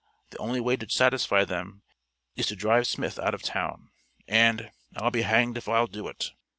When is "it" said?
6.07-6.31